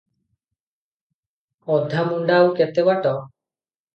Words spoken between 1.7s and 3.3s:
ଅଧାମୁଣ୍ଡା ଆଉ କେତେ ବାଟ?